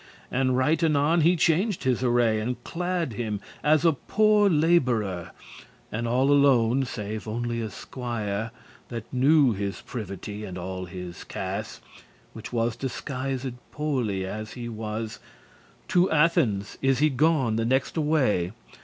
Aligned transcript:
And 0.31 0.57
right 0.57 0.81
anon 0.83 1.21
he 1.21 1.35
changed 1.35 1.83
his 1.83 2.03
array, 2.03 2.39
And 2.39 2.63
clad 2.63 3.13
him 3.13 3.39
as 3.63 3.85
a 3.85 3.91
poore 3.93 4.49
labourer. 4.49 5.29
And 5.91 6.07
all 6.07 6.31
alone, 6.31 6.85
save 6.85 7.27
only 7.27 7.61
a 7.61 7.67
squier, 7.69 8.49
That 8.89 9.05
knew 9.13 9.53
his 9.53 9.81
privity* 9.81 10.43
and 10.43 10.57
all 10.57 10.85
his 10.85 11.23
cas, 11.23 11.73
*secrets 11.75 11.81
fortune 11.91 12.03
Which 12.33 12.51
was 12.53 12.75
disguised 12.75 13.53
poorly 13.71 14.25
as 14.25 14.53
he 14.53 14.67
was, 14.67 15.19
To 15.89 16.09
Athens 16.09 16.79
is 16.81 16.97
he 16.97 17.11
gone 17.11 17.57
the 17.57 17.63
nexte* 17.63 17.95
way. 17.99 18.53